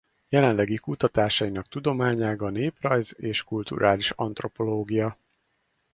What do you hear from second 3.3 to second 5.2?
kulturális antropológia.